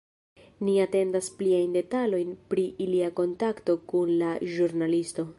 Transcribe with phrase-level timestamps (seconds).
[0.67, 5.27] Ni atendas pliajn detalojn pri ilia kontakto kun la ĵurnalisto.